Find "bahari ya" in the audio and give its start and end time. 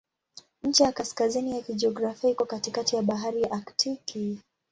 3.01-3.51